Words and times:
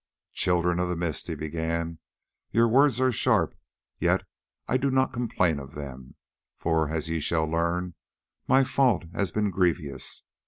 "Children 0.33 0.79
of 0.79 0.89
the 0.89 0.95
Mist," 0.95 1.27
he 1.27 1.35
began, 1.35 1.99
"your 2.49 2.67
words 2.67 2.99
are 2.99 3.11
sharp, 3.11 3.53
yet 3.99 4.23
I 4.67 4.77
do 4.77 4.89
not 4.89 5.13
complain 5.13 5.59
of 5.59 5.75
them, 5.75 6.15
for, 6.57 6.89
as 6.89 7.07
ye 7.07 7.19
shall 7.19 7.45
learn, 7.45 7.93
my 8.47 8.63
fault 8.63 9.03
has 9.13 9.31
been 9.31 9.51
grievous. 9.51 10.23